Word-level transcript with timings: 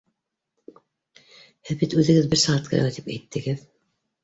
—Һеҙ 1.69 1.79
бит 1.85 1.95
үҙегеҙ 1.99 2.31
бер 2.33 2.43
сәғәткә 2.47 2.77
генә 2.83 2.91
тип 2.99 3.15
әйттегеҙ. 3.17 3.65